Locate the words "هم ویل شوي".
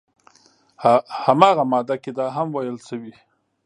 2.35-3.13